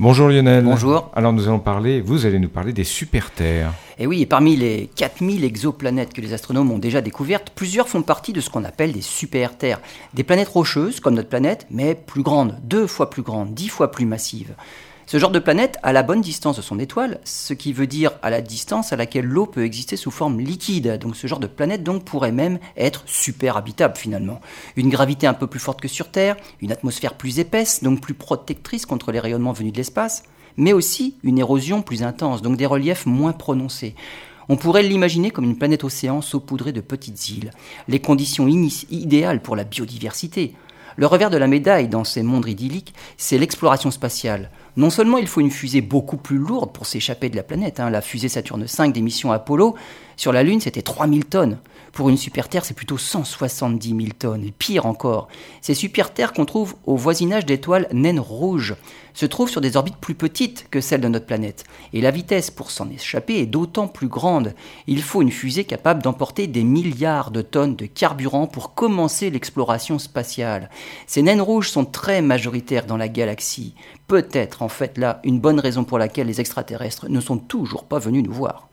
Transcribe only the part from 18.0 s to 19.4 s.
à la distance à laquelle